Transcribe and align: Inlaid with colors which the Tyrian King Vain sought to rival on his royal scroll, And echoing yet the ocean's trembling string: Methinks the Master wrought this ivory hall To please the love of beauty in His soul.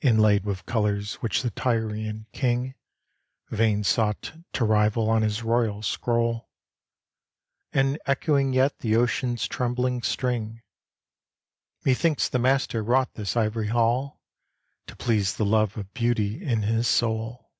Inlaid 0.00 0.44
with 0.44 0.66
colors 0.66 1.14
which 1.22 1.42
the 1.42 1.50
Tyrian 1.50 2.26
King 2.32 2.74
Vain 3.50 3.84
sought 3.84 4.32
to 4.52 4.64
rival 4.64 5.08
on 5.08 5.22
his 5.22 5.44
royal 5.44 5.82
scroll, 5.84 6.50
And 7.72 7.96
echoing 8.04 8.52
yet 8.52 8.80
the 8.80 8.96
ocean's 8.96 9.46
trembling 9.46 10.02
string: 10.02 10.62
Methinks 11.84 12.28
the 12.28 12.40
Master 12.40 12.82
wrought 12.82 13.14
this 13.14 13.36
ivory 13.36 13.68
hall 13.68 14.20
To 14.88 14.96
please 14.96 15.36
the 15.36 15.46
love 15.46 15.76
of 15.76 15.94
beauty 15.94 16.42
in 16.42 16.62
His 16.62 16.88
soul. 16.88 17.52